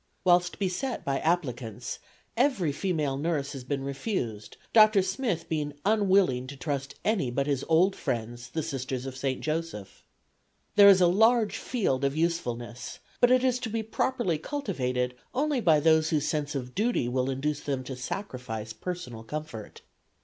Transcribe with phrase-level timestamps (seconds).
[0.23, 1.99] Whilst beset by applicants,
[2.35, 5.03] every female nurse has been refused, Dr.
[5.03, 9.41] Smith being unwilling to trust any but his old friends, the Sisters of St.
[9.41, 10.03] Joseph.
[10.75, 15.61] There is a large field of usefulness, but it is to be properly cultivated only
[15.61, 19.81] by those whose sense of duty will induce them to sacrifice personal comfort.